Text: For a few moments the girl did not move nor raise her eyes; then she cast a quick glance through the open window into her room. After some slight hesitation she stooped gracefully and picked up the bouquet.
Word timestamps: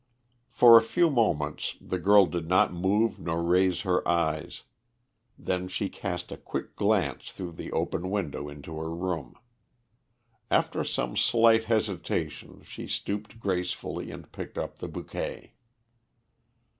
For 0.49 0.77
a 0.77 0.81
few 0.81 1.11
moments 1.11 1.75
the 1.79 1.99
girl 1.99 2.25
did 2.25 2.47
not 2.47 2.73
move 2.73 3.19
nor 3.19 3.43
raise 3.43 3.81
her 3.81 4.07
eyes; 4.07 4.63
then 5.37 5.67
she 5.67 5.89
cast 5.89 6.31
a 6.31 6.37
quick 6.37 6.75
glance 6.75 7.29
through 7.31 7.51
the 7.51 7.71
open 7.71 8.09
window 8.09 8.49
into 8.49 8.77
her 8.79 8.89
room. 8.89 9.35
After 10.49 10.83
some 10.83 11.15
slight 11.15 11.65
hesitation 11.65 12.63
she 12.63 12.87
stooped 12.87 13.39
gracefully 13.39 14.09
and 14.09 14.31
picked 14.31 14.57
up 14.57 14.79
the 14.79 14.87
bouquet. 14.87 15.53